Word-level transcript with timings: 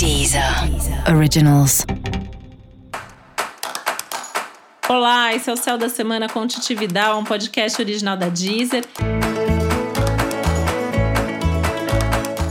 Deezer 0.00 0.42
Originals. 1.14 1.84
Olá, 4.88 5.34
esse 5.34 5.50
é 5.50 5.52
o 5.52 5.56
Céu 5.58 5.76
da 5.76 5.90
Semana 5.90 6.26
com 6.26 6.46
Titividade, 6.46 7.18
um 7.18 7.22
podcast 7.22 7.82
original 7.82 8.16
da 8.16 8.30
Deezer. 8.30 8.82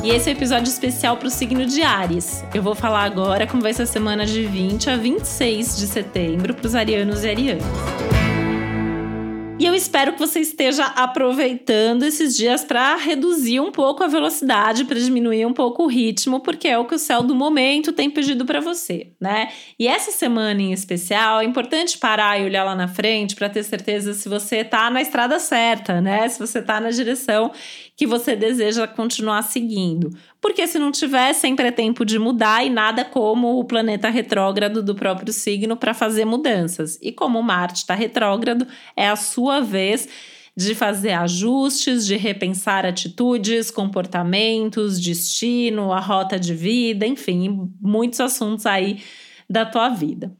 E 0.04 0.12
esse 0.12 0.30
é 0.30 0.32
o 0.32 0.36
um 0.36 0.38
episódio 0.38 0.70
especial 0.70 1.18
para 1.18 1.28
o 1.28 1.32
signo 1.32 1.66
de 1.66 1.82
Ares. 1.82 2.44
Eu 2.54 2.62
vou 2.62 2.76
falar 2.76 3.04
agora 3.04 3.48
como 3.48 3.64
vai 3.64 3.74
ser 3.74 3.82
a 3.82 3.88
semana 3.88 4.28
de 4.28 4.46
20 4.46 4.88
a 4.92 4.96
26 4.96 5.76
de 5.76 5.88
setembro 5.88 6.54
para 6.54 6.68
os 6.68 6.76
arianos 6.76 7.24
e 7.24 7.30
arianas. 7.32 7.89
E 9.60 9.66
eu 9.66 9.76
espero 9.76 10.14
que 10.14 10.20
você 10.20 10.40
esteja 10.40 10.86
aproveitando 10.86 12.04
esses 12.04 12.34
dias 12.38 12.64
para 12.64 12.96
reduzir 12.96 13.60
um 13.60 13.74
pouco 13.74 14.02
a 14.02 14.08
velocidade, 14.08 14.86
para 14.86 14.98
diminuir 14.98 15.46
um 15.46 15.52
pouco 15.52 15.84
o 15.84 15.88
ritmo, 15.88 16.40
porque 16.40 16.70
é 16.70 16.78
o 16.78 16.86
que 16.86 16.96
o 16.96 16.98
céu 16.98 17.22
do 17.22 17.36
momento 17.36 17.92
tem 17.92 18.10
pedido 18.10 18.46
para 18.46 18.62
você, 18.62 19.12
né? 19.20 19.50
E 19.78 19.86
essa 19.86 20.12
semana 20.12 20.62
em 20.62 20.72
especial 20.72 21.42
é 21.42 21.44
importante 21.44 21.98
parar 21.98 22.40
e 22.40 22.46
olhar 22.46 22.64
lá 22.64 22.74
na 22.74 22.88
frente 22.88 23.36
para 23.36 23.50
ter 23.50 23.64
certeza 23.64 24.14
se 24.14 24.30
você 24.30 24.60
está 24.60 24.90
na 24.90 25.02
estrada 25.02 25.38
certa, 25.40 26.00
né? 26.00 26.30
Se 26.30 26.40
você 26.40 26.60
está 26.60 26.80
na 26.80 26.90
direção 26.90 27.52
que 28.00 28.08
você 28.08 28.34
deseja 28.34 28.88
continuar 28.88 29.42
seguindo. 29.42 30.10
Porque 30.40 30.66
se 30.66 30.80
não 30.80 30.90
tiver, 30.90 31.34
sempre 31.34 31.68
é 31.68 31.72
tempo 31.72 32.06
de 32.06 32.18
mudar 32.18 32.66
e 32.66 32.70
nada 32.70 33.04
como 33.04 33.60
o 33.60 33.66
planeta 33.66 34.10
retrógrado 34.10 34.82
do 34.82 34.96
próprio 34.96 35.34
signo 35.34 35.76
para 35.76 35.94
fazer 35.94 36.24
mudanças. 36.24 36.98
E 37.02 37.12
como 37.12 37.44
Marte 37.44 37.80
está 37.80 37.94
retrógrado, 37.94 38.66
é 38.96 39.10
a 39.10 39.18
sua 39.18 39.60
vez 39.60 40.08
de 40.56 40.74
fazer 40.74 41.12
ajustes, 41.12 42.06
de 42.06 42.16
repensar 42.16 42.86
atitudes, 42.86 43.70
comportamentos, 43.70 44.98
destino, 44.98 45.92
a 45.92 46.00
rota 46.00 46.40
de 46.40 46.54
vida, 46.54 47.06
enfim, 47.06 47.70
muitos 47.82 48.22
assuntos 48.22 48.66
aí 48.66 49.04
da 49.50 49.66
tua 49.66 49.90
vida. 49.90 50.32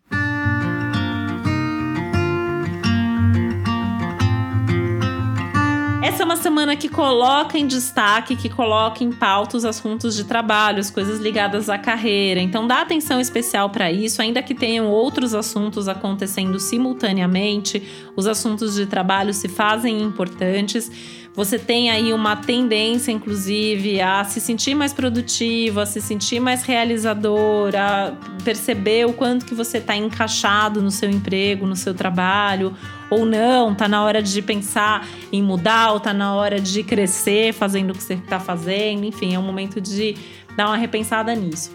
Essa 6.10 6.24
é 6.24 6.26
uma 6.26 6.38
semana 6.38 6.76
que 6.76 6.90
coloca 6.90 7.56
em 7.56 7.68
destaque, 7.68 8.36
que 8.36 8.50
coloca 8.50 9.04
em 9.04 9.12
pauta 9.12 9.56
os 9.56 9.64
assuntos 9.64 10.16
de 10.16 10.24
trabalho, 10.24 10.80
as 10.80 10.90
coisas 10.90 11.20
ligadas 11.20 11.70
à 11.70 11.78
carreira. 11.78 12.40
Então 12.40 12.66
dá 12.66 12.82
atenção 12.82 13.22
especial 13.22 13.70
para 13.70 13.92
isso, 13.92 14.20
ainda 14.20 14.42
que 14.42 14.56
tenham 14.56 14.88
outros 14.88 15.36
assuntos 15.36 15.88
acontecendo 15.88 16.60
simultaneamente, 16.60 17.84
os 18.16 18.26
assuntos 18.26 18.74
de 18.74 18.88
trabalho 18.88 19.36
se 19.36 19.48
fazem 19.48 20.02
importantes. 20.02 20.92
Você 21.36 21.60
tem 21.60 21.92
aí 21.92 22.12
uma 22.12 22.36
tendência, 22.36 23.12
inclusive, 23.12 24.02
a 24.02 24.24
se 24.24 24.42
sentir 24.42 24.74
mais 24.74 24.92
produtiva, 24.92 25.84
a 25.84 25.86
se 25.86 26.02
sentir 26.02 26.40
mais 26.40 26.64
realizadora, 26.64 27.80
a 27.80 28.44
perceber 28.44 29.06
o 29.06 29.14
quanto 29.14 29.46
que 29.46 29.54
você 29.54 29.78
está 29.78 29.96
encaixado 29.96 30.82
no 30.82 30.90
seu 30.90 31.08
emprego, 31.08 31.68
no 31.68 31.76
seu 31.76 31.94
trabalho, 31.94 32.76
ou 33.10 33.26
não, 33.26 33.74
tá 33.74 33.88
na 33.88 34.04
hora 34.04 34.22
de 34.22 34.42
pensar 34.42 35.08
em 35.32 35.42
mudar, 35.42 35.92
ou 35.92 36.00
tá 36.00 36.14
na 36.14 36.34
hora 36.36 36.60
de 36.60 36.84
crescer 36.84 37.54
fazendo 37.54 37.92
o 37.92 37.94
que 37.94 38.04
você 38.04 38.14
está 38.14 38.40
fazendo, 38.40 39.06
enfim, 39.06 39.34
é 39.34 39.40
um 39.40 39.44
momento 39.44 39.82
de 39.82 40.16
dar 40.56 40.68
uma 40.68 40.78
repensada 40.78 41.34
nisso. 41.36 41.72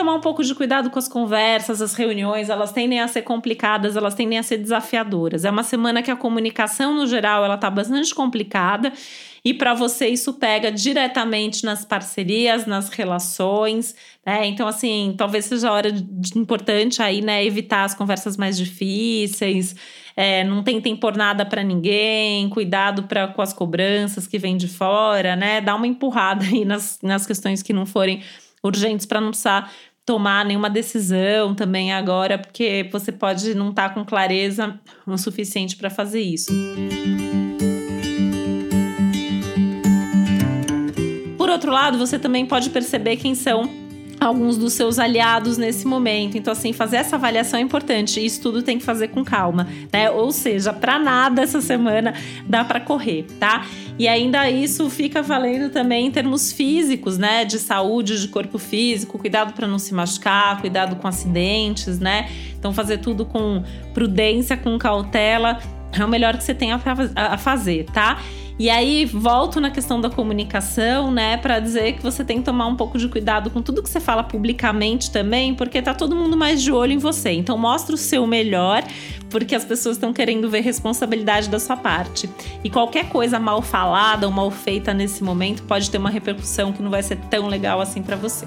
Tomar 0.00 0.14
um 0.14 0.20
pouco 0.20 0.42
de 0.42 0.54
cuidado 0.54 0.88
com 0.88 0.98
as 0.98 1.06
conversas, 1.06 1.82
as 1.82 1.92
reuniões, 1.92 2.48
elas 2.48 2.72
tendem 2.72 3.00
a 3.00 3.06
ser 3.06 3.20
complicadas, 3.20 3.96
elas 3.98 4.14
tendem 4.14 4.38
a 4.38 4.42
ser 4.42 4.56
desafiadoras. 4.56 5.44
É 5.44 5.50
uma 5.50 5.62
semana 5.62 6.02
que 6.02 6.10
a 6.10 6.16
comunicação 6.16 6.94
no 6.94 7.06
geral 7.06 7.44
ela 7.44 7.58
tá 7.58 7.68
bastante 7.68 8.14
complicada 8.14 8.94
e 9.44 9.52
para 9.52 9.74
você 9.74 10.08
isso 10.08 10.32
pega 10.32 10.72
diretamente 10.72 11.66
nas 11.66 11.84
parcerias, 11.84 12.64
nas 12.64 12.88
relações, 12.88 13.94
né? 14.24 14.46
Então, 14.46 14.66
assim, 14.66 15.14
talvez 15.18 15.44
seja 15.44 15.68
a 15.68 15.72
hora 15.74 15.92
de, 15.92 16.38
importante 16.38 17.02
aí, 17.02 17.20
né, 17.20 17.44
evitar 17.44 17.84
as 17.84 17.94
conversas 17.94 18.38
mais 18.38 18.56
difíceis, 18.56 19.76
é, 20.16 20.42
não 20.44 20.62
tentem 20.62 20.94
impor 20.94 21.14
nada 21.14 21.44
para 21.44 21.62
ninguém, 21.62 22.48
cuidado 22.48 23.02
pra, 23.02 23.28
com 23.28 23.42
as 23.42 23.52
cobranças 23.52 24.26
que 24.26 24.38
vêm 24.38 24.56
de 24.56 24.66
fora, 24.66 25.36
né? 25.36 25.60
Dá 25.60 25.74
uma 25.74 25.86
empurrada 25.86 26.46
aí 26.46 26.64
nas, 26.64 26.98
nas 27.02 27.26
questões 27.26 27.62
que 27.62 27.74
não 27.74 27.84
forem 27.84 28.22
urgentes 28.62 29.06
para 29.06 29.20
não 29.20 29.28
precisar 29.28 29.70
tomar 30.10 30.44
nenhuma 30.44 30.68
decisão 30.68 31.54
também 31.54 31.92
agora, 31.92 32.36
porque 32.36 32.88
você 32.90 33.12
pode 33.12 33.54
não 33.54 33.70
estar 33.70 33.90
tá 33.90 33.94
com 33.94 34.04
clareza 34.04 34.76
o 35.06 35.16
suficiente 35.16 35.76
para 35.76 35.88
fazer 35.88 36.20
isso. 36.20 36.52
Por 41.38 41.48
outro 41.48 41.70
lado, 41.70 41.96
você 41.96 42.18
também 42.18 42.44
pode 42.44 42.70
perceber 42.70 43.18
quem 43.18 43.36
são 43.36 43.79
alguns 44.20 44.58
dos 44.58 44.74
seus 44.74 44.98
aliados 44.98 45.56
nesse 45.56 45.86
momento. 45.86 46.36
Então, 46.36 46.52
assim, 46.52 46.72
fazer 46.72 46.98
essa 46.98 47.16
avaliação 47.16 47.58
é 47.58 47.62
importante. 47.62 48.24
Isso 48.24 48.42
tudo 48.42 48.62
tem 48.62 48.78
que 48.78 48.84
fazer 48.84 49.08
com 49.08 49.24
calma, 49.24 49.66
né? 49.90 50.10
Ou 50.10 50.30
seja, 50.30 50.72
para 50.72 50.98
nada 50.98 51.42
essa 51.42 51.60
semana 51.60 52.12
dá 52.46 52.62
para 52.62 52.78
correr, 52.78 53.24
tá? 53.40 53.66
E 53.98 54.06
ainda 54.06 54.48
isso 54.50 54.90
fica 54.90 55.22
valendo 55.22 55.70
também 55.70 56.06
em 56.06 56.10
termos 56.10 56.52
físicos, 56.52 57.16
né? 57.16 57.44
De 57.44 57.58
saúde, 57.58 58.20
de 58.20 58.28
corpo 58.28 58.58
físico, 58.58 59.18
cuidado 59.18 59.54
para 59.54 59.66
não 59.66 59.78
se 59.78 59.94
machucar, 59.94 60.60
cuidado 60.60 60.96
com 60.96 61.08
acidentes, 61.08 61.98
né? 61.98 62.28
Então, 62.58 62.74
fazer 62.74 62.98
tudo 62.98 63.24
com 63.24 63.62
prudência, 63.94 64.56
com 64.56 64.78
cautela 64.78 65.58
é 65.92 66.04
o 66.04 66.08
melhor 66.08 66.36
que 66.36 66.44
você 66.44 66.54
tem 66.54 66.70
a 66.72 67.38
fazer, 67.38 67.86
tá? 67.86 68.20
E 68.60 68.68
aí 68.68 69.06
volto 69.06 69.58
na 69.58 69.70
questão 69.70 69.98
da 69.98 70.10
comunicação, 70.10 71.10
né, 71.10 71.38
para 71.38 71.58
dizer 71.58 71.94
que 71.94 72.02
você 72.02 72.22
tem 72.22 72.40
que 72.40 72.44
tomar 72.44 72.66
um 72.66 72.76
pouco 72.76 72.98
de 72.98 73.08
cuidado 73.08 73.48
com 73.48 73.62
tudo 73.62 73.82
que 73.82 73.88
você 73.88 73.98
fala 73.98 74.22
publicamente 74.22 75.10
também, 75.10 75.54
porque 75.54 75.80
tá 75.80 75.94
todo 75.94 76.14
mundo 76.14 76.36
mais 76.36 76.60
de 76.60 76.70
olho 76.70 76.92
em 76.92 76.98
você. 76.98 77.30
Então 77.30 77.56
mostra 77.56 77.94
o 77.94 77.96
seu 77.96 78.26
melhor, 78.26 78.84
porque 79.30 79.54
as 79.54 79.64
pessoas 79.64 79.96
estão 79.96 80.12
querendo 80.12 80.50
ver 80.50 80.60
responsabilidade 80.60 81.48
da 81.48 81.58
sua 81.58 81.74
parte. 81.74 82.28
E 82.62 82.68
qualquer 82.68 83.08
coisa 83.08 83.38
mal 83.38 83.62
falada 83.62 84.26
ou 84.26 84.32
mal 84.32 84.50
feita 84.50 84.92
nesse 84.92 85.24
momento 85.24 85.62
pode 85.62 85.90
ter 85.90 85.96
uma 85.96 86.10
repercussão 86.10 86.70
que 86.70 86.82
não 86.82 86.90
vai 86.90 87.02
ser 87.02 87.16
tão 87.30 87.46
legal 87.46 87.80
assim 87.80 88.02
para 88.02 88.16
você. 88.16 88.46